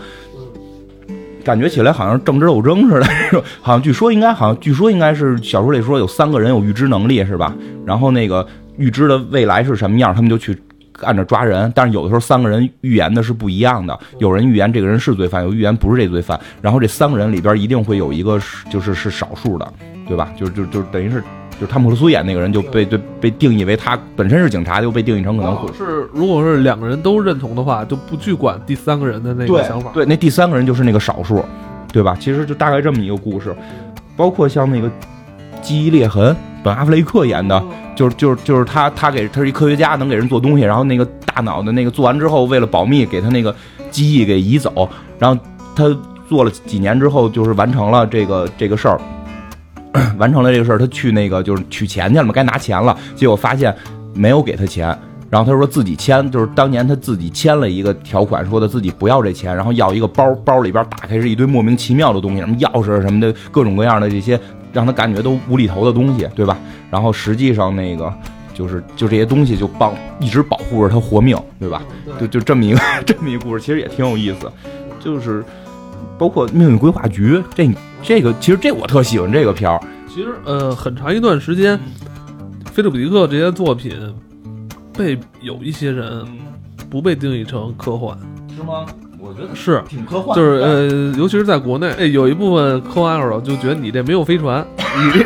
[1.42, 3.06] 感觉起来好像政治斗争似的。
[3.60, 7.52] 好像据说应该，好像据说应该是小说里说有三个人有预知能力，是吧？
[7.84, 10.56] 然后那个预知的未来是什么样，他们就去。
[11.02, 13.98] 按着抓人，但是有的时候三个人预言的是不一样的。
[14.18, 16.38] 有人预言这个人是罪犯，有预言不是这罪犯。
[16.62, 19.72] 然后这三个人里边一定会有一个是就是是少数的，
[20.06, 20.32] 对吧？
[20.36, 21.22] 就就就等于是，
[21.60, 29.90] 就汤姆克鲁斯演那个人就被对被定义为他本身是警察，就被定义成可能是如果是两个人都认同的话，就不去管第三个人的那个想法。
[29.92, 31.44] 对，那第三个人就是那个少数，
[31.92, 32.16] 对吧？
[32.20, 33.54] 其实就大概这么一个故事，
[34.16, 34.90] 包括像那个
[35.64, 37.60] 记忆裂痕，本阿弗雷克演的。
[37.96, 40.64] 就是就是就是他他给他是一科学家，能给人做东西。
[40.64, 43.54] 然后那个大脑的那个做完之后，为了保密，给他那个
[43.88, 44.88] 记忆给移走。
[45.16, 45.40] 然后
[45.76, 45.84] 他
[46.28, 49.00] 做了几年之后，就是完成了这个这个事儿，
[50.18, 50.78] 完成了这个事儿。
[50.78, 52.98] 他去那个就是取钱去了嘛，该拿钱了。
[53.14, 53.72] 结果发现
[54.12, 54.86] 没有给他钱。
[55.30, 64.38] 然后他说自己签，就是当年他自己签了一个条款，说的自己不要这钱，然后要一个包，包里边打开是一堆莫名其妙的东西，什么钥匙什么的，各种各样的这些。
[64.74, 66.58] 让他感觉都无厘头的东西，对吧？
[66.90, 68.12] 然后实际上那个
[68.52, 71.80] 就是就这些东西就帮一直保护着他活命，对吧？
[72.20, 74.50] 就就这么一个 这么一个故事，其实也挺有意思。
[75.00, 75.44] 就是
[76.18, 77.68] 包括命运规划局这
[78.02, 79.80] 这个，其实这我特喜欢这个片儿。
[80.08, 81.78] 其实呃，很长一段时间，
[82.72, 83.92] 菲利普迪克这些作品
[84.96, 86.24] 被有一些人
[86.88, 88.16] 不被定义成科幻，
[88.56, 88.86] 是吗？
[89.26, 95.24] 我觉得是挺科幻，就是呃，尤其是在国内，哎，有一部分科幻爱好者就觉得你这没有飞船， 你这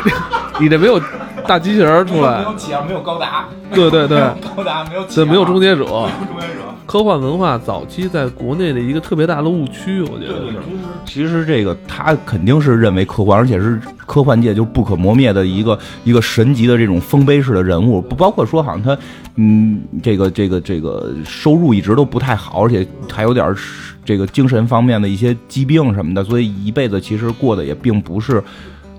[0.61, 0.99] 你这没有
[1.45, 4.19] 大机器人出来，没有企鹅，没有高达，对对对，
[4.55, 6.68] 高达没有，对，没有终结者， 终结者。
[6.89, 10.57] 科幻文化早期在国内的一个特别大的误区，我觉得是。
[11.05, 18.97] 其实这个他肯定是认为科幻，而且是科幻界就不可磨灭的一个一个神级的这种丰碑式的人物，不包括说好像他，
[19.35, 23.55] 嗯，这个这个这个收入一直都不太好，而且还有点
[24.03, 28.43] 这个精神方面的一些疾病什么的，所以一辈子其实过得也并不是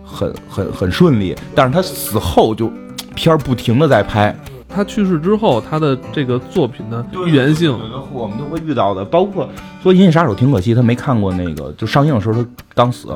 [0.05, 1.35] 很很很顺利。
[1.57, 2.71] 但是他死后就
[3.17, 4.33] 片儿不停的在拍。
[4.73, 7.77] 他去世之后，他的这个作品的预言性，
[8.13, 9.05] 我们都会遇到的。
[9.05, 9.49] 包括
[9.83, 13.09] 说《银翼杀手》挺可惜，他没看过那个，就上映的时候他刚死，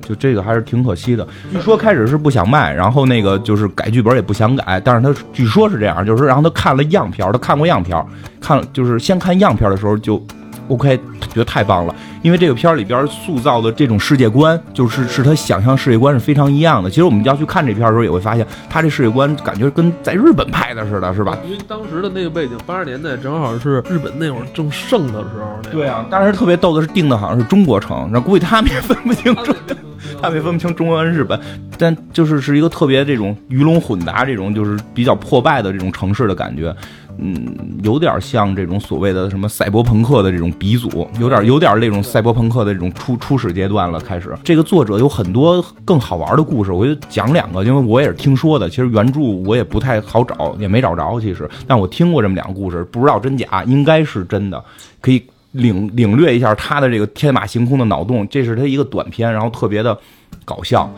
[0.00, 1.26] 就这个还是挺可惜的。
[1.50, 8.04] 据说开始是不想卖，然后那个就是改剧本也不想改，但是他据说是这样，就是然后他看了样片，他看过样片，
[8.40, 10.22] 看就是先看样片的时候就。
[10.68, 10.96] OK，
[11.28, 16.88] 觉得太棒了，因为这个片儿里边塑造的这种世界观，就是是他想象世界观是非常一样的。
[16.88, 21.36] 其实我们要去看这片儿的时候，也会发现他这世界观感觉跟在日本拍的似的，是吧？
[21.44, 25.70] 因为当时的那个背景，八十年代正好是日本那会儿正盛的时候。
[25.70, 29.54] 对啊，但是特别逗的是定的好像是中国城，那估计他们也分不清楚，
[30.22, 31.38] 他们也分不清中国跟日本。
[31.78, 36.74] 但就是是一个特别这种鱼龙混杂，这种就是比较破败的这种城市的感觉。
[37.18, 37.46] 嗯，
[37.82, 44.00] 有点像这种所谓的什么赛博朋克的这种鼻祖，有点有点那种赛博朋克的这种初初始阶段了。
[44.00, 48.68] 开始，这个作者有很多更好玩的故事，我就讲两个，因为我也是听说的。
[48.68, 51.20] 其实原著我也不太好找，也没找着。
[51.20, 54.62] 其实，但我听过这么两个故事，不知道真假，应该是真的，
[55.00, 55.22] 可以
[55.52, 58.26] 领领略一下他的这个天马行空的脑洞。
[58.28, 59.96] 这是他一个短片，然后特别的
[60.44, 60.92] 搞笑。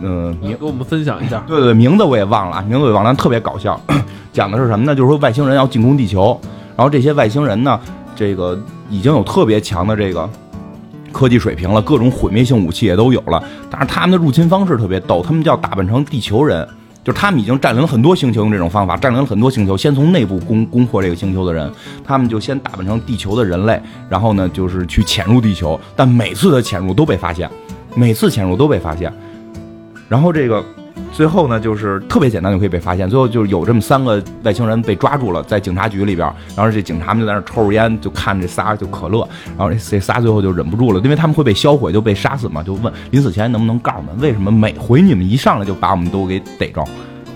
[0.00, 1.42] 嗯，你给我们分享一下。
[1.48, 3.80] 对对，名字我也忘了，名字我也忘了，特别搞笑。
[4.32, 4.94] 讲的是什么呢？
[4.94, 6.38] 就是说外星人要进攻地球，
[6.76, 7.80] 然后这些外星人呢，
[8.14, 10.28] 这个已经有特别强的这个
[11.10, 13.42] 科技水平了，各种毁灭性武器也都有了。
[13.70, 16.66] 但是他们的入侵方式特别逗，他们叫打扮成地球人，
[17.02, 21.68] 就是他们已经占领了很多星球，用这种方法占领了很多星球，先从内部攻攻破这个星球的人，
[22.04, 27.50] 他们就先打扮成地球的人类，然后呢就是去潜入地球，但每次的潜入都被发现，
[27.94, 29.12] 每次潜入都被发现，
[30.08, 30.64] 然后这个。
[31.12, 33.08] 最后呢，就是特别简单就可以被发现。
[33.08, 39.26] 最后就是有这么三个外星人被抓住了，在警察局里边，然后这警察们就在那抽着烟，就看这仨就可乐。
[39.56, 46.84] 然后这仨最后就忍不住了，因为他们会被销毁，就被杀死嘛，就问临死前能不能告诉我们，为什么每回你们一上来就把我们都给逮着？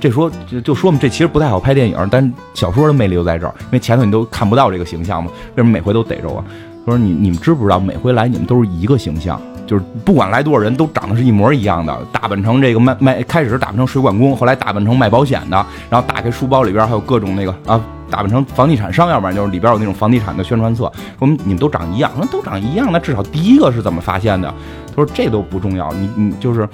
[0.00, 6.44] 这说就就说嘛，这其实不太好拍电影，但小说的魅力就在这儿，因为前头你都看不到这个形象嘛，为什么每回都逮着啊？
[6.84, 9.40] 他说你你们知不知道，每回来你们都是一个形象。
[9.64, 20.92] 就是不管来多少人都长得是一模一样的，打扮成这个卖卖，开始打扮成水管工，后来打扮成卖保险的，然后打开书包里边还有各种那个啊，打扮成房地产商，要不然就是里边有那种房地产的宣传册。
[21.18, 24.52] 说你们都长一样，那都长一样，那至少第一个是怎么发现的？
[24.88, 26.68] 他说这都不重要，你你就是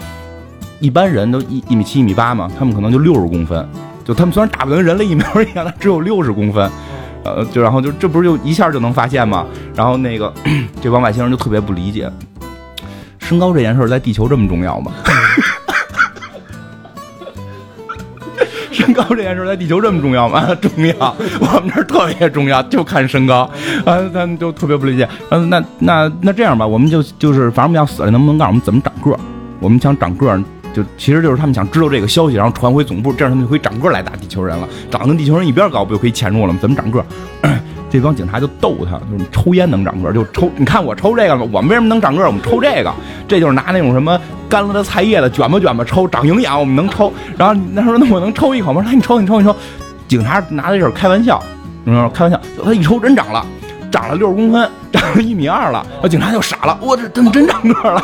[0.81, 3.69] 一般人都一一米七一米八嘛，他们可能就六十公分，
[4.03, 6.69] 就他们虽然打扮跟人类一模一样，但只有六十公分，
[7.25, 9.47] 呃，就然后就这不是就一下就能发现吗？
[9.75, 10.33] 然后那个
[10.81, 12.11] 这帮外星人就特别不理解。
[13.19, 14.93] 身高这件事在地球这么重要吗？
[18.73, 20.55] 身高这件事在地球这么重要吗？
[20.63, 23.41] 重要，我们这特别重要，就看身高。
[23.85, 25.07] 啊，他们就特别不理解。
[25.31, 29.19] 嗯，那那那这样吧，我们就就是反正我们要死了，能不能告诉我们怎么长个？
[29.61, 30.41] 我们想长个，
[30.79, 34.69] 就其实就是他们想知道这个消息，然后传回总部，这样他们就可以长个儿来打地球人了。
[34.91, 36.59] 长得跟地球人一边高，不就可以潜入了吗？
[36.63, 37.05] 怎么长个儿？
[37.91, 40.51] 这帮警察就逗他，就是抽烟能长个儿，就抽。
[40.57, 41.49] 你看我抽这个吗？
[41.51, 42.27] 我们为什么能长个儿？
[42.27, 42.93] 我们抽这个，
[43.27, 47.13] 这就是拿那种什么干了的菜叶子卷吧卷吧抽，长营养，我们能抽。
[47.37, 49.57] 然后他说：“那我能抽一口吗？”说：“你抽，你抽，你抽。”
[50.07, 51.43] 警察拿的这是开玩笑，
[51.85, 52.39] 你说开玩笑。
[52.63, 53.45] 他一抽真长了，
[53.91, 55.85] 长了六十公分，长了一米二了。
[56.11, 58.03] 警察就傻了，我这真真长个儿了，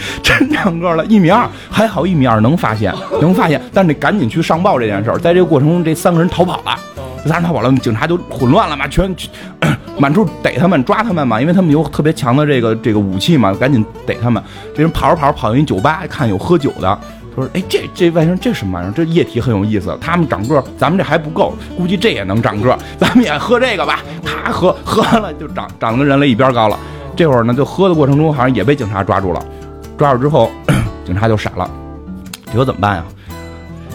[0.22, 5.18] 真长个了，一米二，还好一米二能发现， 能发现，但得赶紧去上报这件事儿。
[5.18, 6.78] 在这个过程中，这三个人逃跑了。
[7.24, 9.12] 这仨人逃跑了，警察就混乱了嘛，全
[9.98, 14.40] 满处逮他们、抓他们嘛，因为他们有特别强的这个这个武器嘛，赶紧逮他们。
[14.72, 16.96] 这人跑着跑着跑进酒吧，看有喝酒的，
[17.34, 18.92] 说：“哎，这这外星人这什么玩意儿？
[18.92, 19.98] 这液体很有意思。
[20.00, 26.78] 他们长个，咱们这还不够，估计这也能长个， 咱们也喝这个吧。”他喝喝完了就长长得跟人类一边高了。
[27.16, 29.44] 这会儿呢，就喝的过程中好像也被警察抓住了，
[29.98, 30.48] 抓住之后，
[31.04, 31.68] 警察就傻了，
[32.46, 33.04] 这可怎么办呀？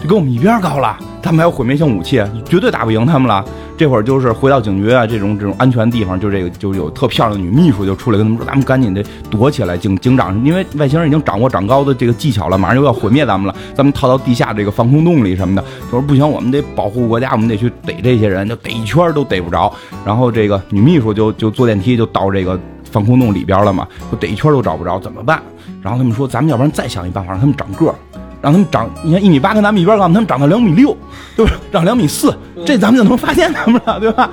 [0.02, 0.98] 就跟我们一边高了。
[1.22, 3.46] 他们还有毁灭性武器，绝对打不赢他们了。
[3.78, 15.64] 这会儿就是回到警局啊，这种这种安全地方，就这个就有特漂亮的女秘书就出来跟他们说：“咱们赶紧得躲起来。”警警长因为外星人已经掌握长高的这个技巧了，马上又要毁灭咱们了，咱们逃到地下这个防空洞里什么的。
[15.86, 19.74] 他说：“不行，我们得保护国家，我们得去逮这些人，就逮一圈都逮不着。”
[20.06, 22.60] 然后这个女秘书就就坐电梯就到这个
[22.94, 25.42] 防空洞里边了嘛，就逮一圈都找不着，怎么办？
[25.82, 27.96] 然后他们说：“咱们要不然再想一办法，让他们长个儿。”
[28.40, 30.96] 让他们长，你看一米八跟咱们一边高，他们长到两米六，
[31.34, 31.54] 对吧？
[31.72, 34.30] 长两米四，这咱们就能发现他们了，对吧？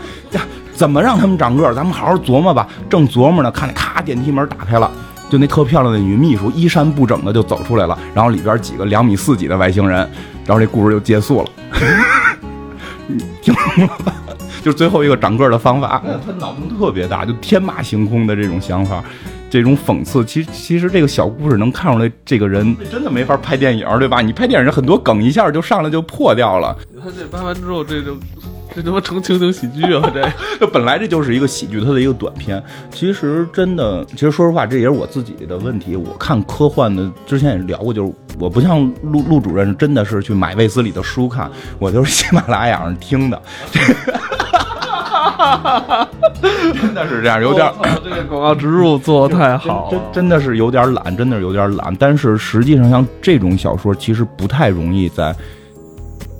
[0.75, 1.73] 怎么让他们长个儿？
[1.73, 2.67] 咱们好好琢磨吧。
[2.89, 4.91] 正琢磨呢，看见咔，电梯门打开了，
[5.31, 7.97] 就那特漂亮的女秘书，衣衫不整的就走出来了。
[8.13, 9.99] 然后里边几个两米四几的外星人，
[10.45, 11.49] 然后这故事就结束了。
[13.43, 14.13] 听懂了吧？
[14.63, 16.03] 就是最后一个长个儿的方法。
[16.25, 19.03] 他脑洞特别大，就天马行空的这种想法。
[19.49, 24.21] 这种讽刺，其实其实这个小故事能看出来，这个人真的没法拍电影，对吧？
[24.21, 26.77] 你拍电影很多梗一下就上来就破掉了。
[27.03, 28.17] 他这拍完之后，这就
[28.73, 30.09] 这他妈成情景喜剧啊！
[30.15, 32.63] 这 这本来这就是一个喜剧，它的一个短片。
[32.93, 35.97] 其实真的，其实说实话，这也是我自己的问题。
[35.97, 43.43] 我看科幻的之前也聊过，就是我不像陆陆主任，真的是去买卫斯理的书看，我就是喜马拉雅上听的。
[46.75, 47.71] 真的是这样，有点
[48.05, 51.95] 这个广告植入做的太好，真真的是有点懒，真的是有点懒。
[51.99, 55.35] 但是实际上，像这种小说，其实不太容易在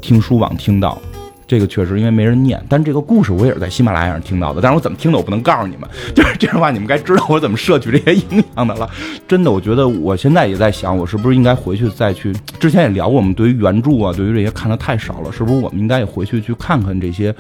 [0.01, 1.01] 听书网听到。
[1.47, 4.61] 这个确实因为没人念，但这个故事我也是在喜马拉雅上听到的。
[4.61, 5.91] 但是我怎么听的，我不能告诉你们。
[6.15, 8.89] 就是这样的话，你们该知道我怎么摄取这些营养的了。
[9.27, 12.33] 真的，我觉得我现在也在想，我是不是应该回去再去？
[12.61, 17.35] 之前也聊过，我们对于原著啊，对于这些看的太少了，是不是我们应该也回去去看看这些？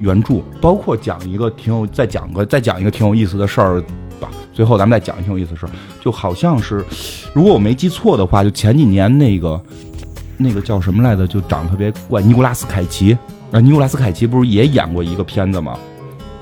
[0.00, 3.80] 原著包括讲一个挺有，再讲个再讲一个挺有意思的事儿
[4.18, 4.28] 吧。
[4.52, 5.70] 最后咱们再讲一个挺有意思的事儿，
[6.02, 6.84] 就好像是，
[7.32, 9.60] 如果我没记错的话，就前几年那个
[10.36, 13.16] 那个叫什么来着，就长得特别怪，尼古拉斯凯奇
[13.52, 15.78] 啊，尼古拉斯凯奇不是也演过一个片子吗？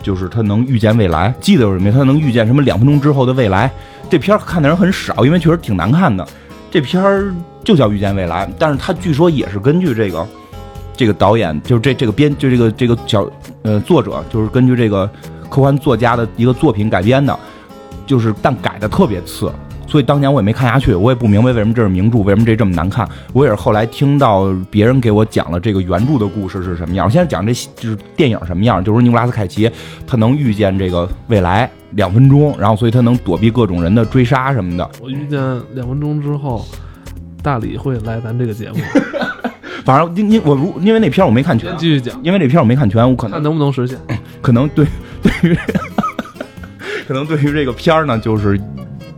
[0.02, 1.92] 就是他能预见未来，记得有什么？
[1.92, 2.62] 他能预见什么？
[2.62, 3.70] 两分钟之后的未来。
[4.08, 6.26] 这片儿看的人很少，因为确实挺难看的。
[6.70, 10.26] 这片儿就叫预见未来，但是他据说也是根据这个。
[10.98, 13.24] 这个导演就是这这个编就这个这个小
[13.62, 15.08] 呃作者就是根据这个
[15.48, 17.38] 科幻作家的一个作品改编的，
[18.04, 19.48] 就是但改的特别次。
[19.86, 23.08] 所以当年我也没看下去，我也不明白为什么这是名著，为什么这这么难看。
[23.32, 27.06] 我也是后来听到别人给我讲了这个原著的故事是什么样。
[27.06, 29.70] 我现在讲这就是电影什么样，就是尼古拉斯凯奇
[30.04, 34.90] 他能预见这个未来两分钟，然后所以他能躲避各种人的追杀什么的。
[35.00, 35.40] 我预见
[35.74, 36.66] 两分钟之后，
[37.42, 38.76] 大理会来咱这个节目。
[39.88, 43.98] 反正因因我如因为那片我没看全，继续讲，因为那片我没看全，我可能看能不能实现。
[44.42, 44.84] 可能对
[45.22, 45.56] 对于
[47.08, 48.60] 可能对于这个片儿呢，就是。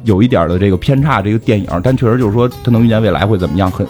[0.04, 3.86] 有一点的这个偏差，这个电影，但确实就是说他能预见未来会怎么样，很，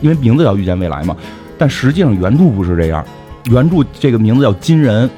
[0.00, 1.16] 因为名字叫预见未来嘛。
[1.58, 3.04] 但实际上原著不是这样，
[3.50, 5.10] 原著这个名字叫金人，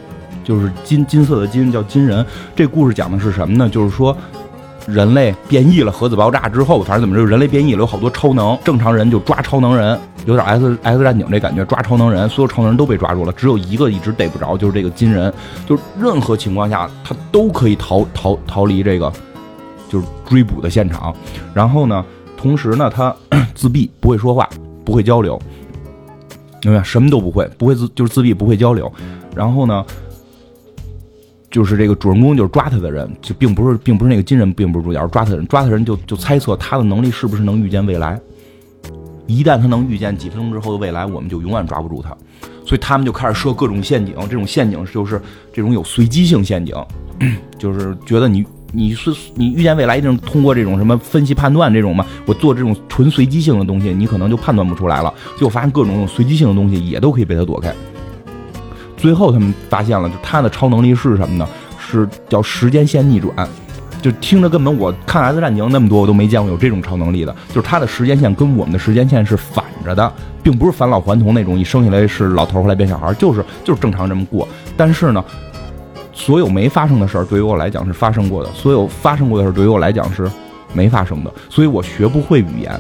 [0.43, 2.25] 就是金金色的金叫金人。
[2.57, 3.69] 这故事讲的是什么呢？
[3.69, 4.17] 就是说
[4.87, 15.33] 人类变异了，核子爆炸之后，反正怎么着，人类变异了，有好多超能，正常人就抓超能人，有点 S S 战警这感觉，抓超能人，所有超能人都被抓住了，只有一个一直逮不着，就是这个金人，
[15.67, 19.13] 就任何情况下他都可以逃逃逃离这个。
[19.89, 21.13] 就是追捕的现场，
[21.53, 22.05] 然后呢，
[22.37, 23.13] 同时呢，他
[23.57, 24.49] 自闭，不会说话，
[24.85, 25.37] 不会交流，
[26.63, 26.81] 明白？
[26.85, 28.93] 什么都不会，不会自就是自闭，不会交流。
[29.35, 29.85] 然后呢，
[31.51, 38.21] 就是这个主人公就是抓他的人，就并不是，并不是那个金人，并不是主角，抓他的人，抓他的人就就猜测他的能力是不是能预见未来。
[39.27, 42.17] 一旦他能预见几分钟之后的未来，我们就永远抓不住他。
[42.65, 45.21] 所以他们就开始设各种陷阱，这种陷阱就是
[45.53, 46.75] 这种有随机性陷阱，
[47.59, 48.45] 就是觉得你。
[48.73, 52.07] 你是你预见未来一定通过这种什么分析判断这种嘛？
[52.25, 55.13] 我做这种纯随机性的东西，你可能就判断不出来了。
[55.37, 57.75] 就发现各种随机性的东西也都可以被他躲开。
[59.01, 61.49] 最后他们发现了，就他的超能力是什么呢？
[61.79, 63.49] 是叫时间线逆转。
[64.03, 67.35] 就听着根本我看《X 战警》那么多，我都没见过有这种超能力的。
[67.49, 74.47] 就是他的时间线跟我们的时间线是反着的，并不是返老还童那种，一生下来是老头后来变小孩，就是就是正常这么过。
[74.77, 75.25] 但是呢。
[76.13, 80.31] 所有没发生的事儿，对于我来讲是发生过的；所有发生过的事儿，对于我来讲是
[80.75, 81.33] 没发生的。
[81.49, 82.79] 所以我学不会语言，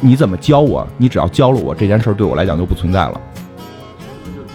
[0.00, 0.86] 你怎么教我？
[0.98, 3.18] 你只要教了我，这件事儿对我来讲就不存在了。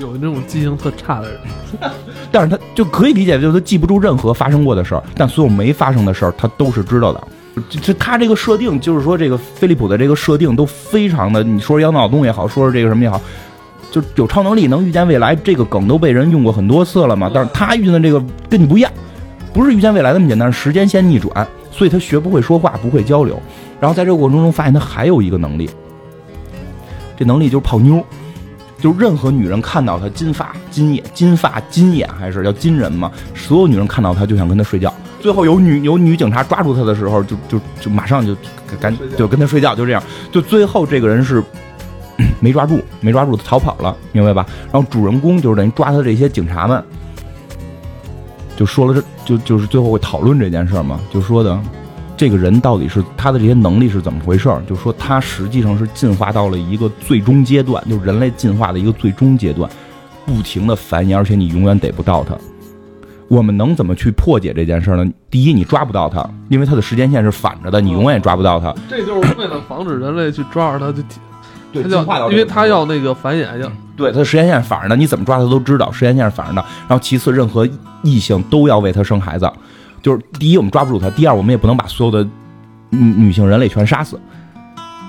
[0.02, 1.40] 有那种记性特差的人，
[2.32, 7.22] 但是他就可以理解，就是他记不住任何发生过的事儿，但所有没发生的事儿，他都是知道的。
[7.70, 13.22] 这他这个设定，就是说这个飞利浦的这个设定都非常的，你说是脑洞也好，说是这个什么也好。
[13.92, 17.30] 就有超能力能预见未来，这个梗都被人用过很多次了嘛。
[17.34, 18.90] 但是他遇见的这个跟你不一样，
[19.54, 23.38] 不是预见未来那么简单，时间线逆转，所以他学不会说话，不会交流。
[23.82, 25.70] 然后在这个过程中发现他还有一个能力，
[27.18, 28.02] 这能力就是泡妞，
[28.82, 34.94] 就任何女人看到他金发金眼金发金眼还是叫金人嘛，所有女人看到他就想跟他睡觉。
[35.22, 38.36] 最后有女有女警察抓住他的时候，就就就马上就
[38.80, 40.04] 赶就跟他睡觉，就这样。
[40.32, 41.42] 就最后这个人是。
[42.40, 44.46] 没抓住，没抓住，他逃跑了，明白吧？
[44.72, 46.84] 然后主人公就是等于抓他这些警察们，
[48.56, 51.60] 就说了这就就是最后会讨论这件事嘛，就说的
[52.22, 54.62] 这个人到底是他的这些能力是怎么回事儿？
[54.70, 59.68] 就说他实际上是进化到了一个最终阶段，就是人类进化的一个最终阶段，
[60.24, 62.36] 不停的繁衍，而且你永远逮不到他。
[63.28, 65.04] 我们能怎么去破解这件事呢？
[65.32, 68.72] 第一，你抓不到他，因为他的时间线是反着的，你永远抓不到他。
[68.88, 71.04] 这就是为了防止人类去抓着他，就。
[71.74, 76.64] 对，进化到，因为他要那个繁衍，要对他的时间线反着的，你怎么抓他都知道，时间线是反着的。
[76.88, 77.68] 然后其次，任何
[78.04, 79.52] 异性都要为他生孩子，
[80.02, 82.24] 就是第一我们抓不住他，第二我们也不能把所有的
[82.90, 84.20] 女女性人类全杀死，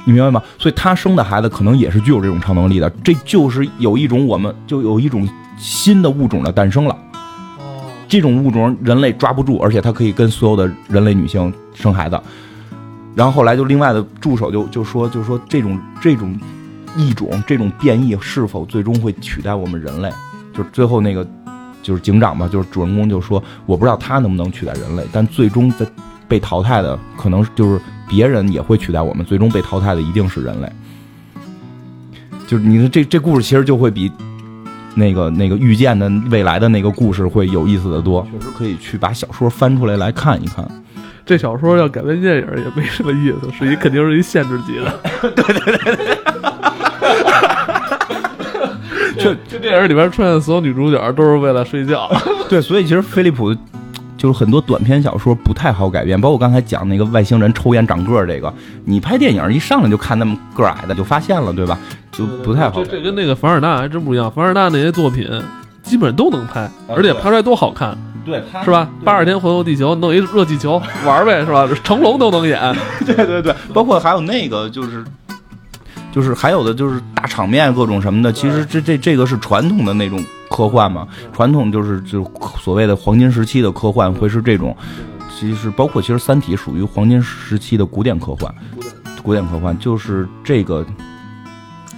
[0.04, 0.42] 你明白吗？
[0.58, 6.96] 所以他生的孩子可能也是具有这种超能力的，这就是有一种我们就有一种新的物种的诞生了。
[7.58, 12.20] 哦，这种物种人类抓不住，而且它可以跟所有的人类女性生孩子。
[13.14, 16.38] 然后后来就另外的助手就就说就说这种这种
[16.96, 20.10] 异种这种变异是否最终会取代我们人类？
[20.54, 21.26] 就是最后那个
[21.82, 25.86] 就是警长吧，就是主人公就说我不知道他能不能取代人类，但最终在
[26.28, 30.72] 被淘汰的可能就是别人也会取代我们，最终被淘汰的一定是人类。
[32.46, 34.10] 就是你的这这故事其实就会比
[34.94, 40.66] 那个那个预见的未来的那个故事会有意思的多，确实可以去把小说翻出来来看一看。
[41.24, 45.00] 这小说要改编电影也没什么意思，是一肯定是一限制级的。
[45.20, 46.18] 对对对对，
[49.22, 52.10] 这这电影里边出现的所有女主角都是为了睡觉。
[52.48, 53.54] 对，所以其实飞利浦
[54.16, 58.52] 就是很多短篇小说不太好改编，包括刚才讲那个外星人抽烟长个儿这个，
[58.84, 61.78] 你拍电影一上来就看那么个矮的就发现了，对吧？
[62.12, 62.84] 就不太好。
[62.84, 65.28] 这这跟那个凡尔纳还真不一样，凡尔纳那些作品
[65.82, 67.96] 基本都能拍，而且拍出来多好看。
[68.24, 68.88] 对，是吧？
[69.02, 71.68] 八十天环游地球，弄一热气球玩呗，是吧？
[71.82, 72.60] 成龙都能演。
[73.04, 75.02] 对对对，包括还有那个，就是
[76.12, 78.32] 就是还有的就是大场面各种什么的。
[78.32, 82.22] 其实这这这个是传统的那种科幻嘛，传统就是就
[82.60, 84.76] 所谓的黄金时期的科幻会是这种，
[85.36, 88.54] 其实包括其实《三体》属于黄金时期的古典科幻，
[89.22, 90.86] 古典科幻就是这个。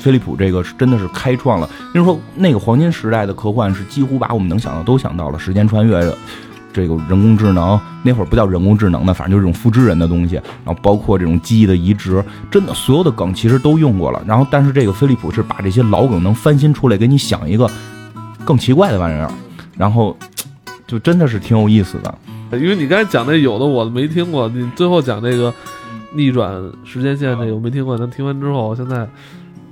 [0.01, 5.99] 飞利浦这个是真的是开创了，因为说那个黄金时代的科幻是几乎把我们能想到都想到了，时间穿越，
[6.75, 14.23] 这个人工智能那会儿不叫人工智能的，反正就是这种复制人的东西，然后包括这种记忆的移植，真的所有的梗其实都用过了。
[14.27, 17.71] 然后但是这个飞利浦是把这些老梗能翻新出来，给你想一个
[18.45, 19.31] 更奇怪的玩意儿，
[19.79, 20.15] 然后
[20.87, 22.15] 就真的是挺有意思的。
[22.59, 25.55] 因为你刚才讲那有的我没听过，你最后讲那个
[26.13, 26.53] 逆转
[26.85, 29.09] 时间线那个我没听过，但听完之后现在。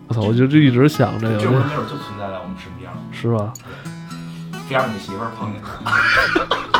[0.08, 0.20] 我操！
[0.22, 3.50] 我就就一直想这个，就那会儿就存在在我们身边，是吧？
[4.68, 5.62] 别让你媳妇儿碰见。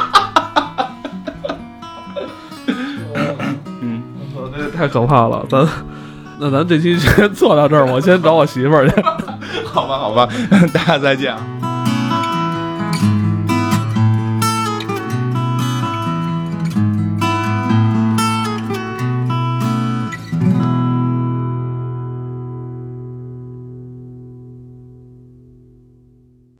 [4.82, 5.46] 太可怕了。
[5.48, 5.64] 咱
[6.40, 9.00] 那咱这期先做到这儿，我先找我媳妇儿去。
[9.64, 10.28] 好吧，好吧，
[10.74, 11.36] 大家再见。